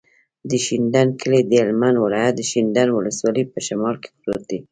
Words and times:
د 0.49 0.51
شینډنډ 0.65 1.11
کلی 1.21 1.41
د 1.45 1.51
هلمند 1.63 1.97
ولایت، 2.03 2.35
شینډنډ 2.49 2.89
ولسوالي 2.93 3.43
په 3.53 3.59
شمال 3.67 3.95
کې 4.01 4.09
پروت 4.19 4.41
دی. 4.49 4.57